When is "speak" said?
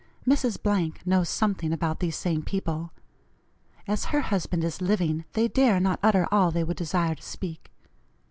7.21-7.71